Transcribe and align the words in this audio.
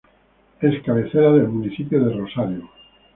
Es 0.61 0.81
cabecera 0.81 1.31
del 1.31 1.47
municipio 1.49 2.03
de 2.03 2.11
Rosario. 2.15 2.67